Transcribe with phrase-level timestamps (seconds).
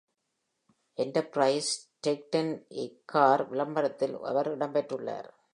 [0.97, 1.71] Enterprise
[2.07, 5.29] rent a car விளம்பரத்தில் அவர் இடம்பெற்றுள்ளார்.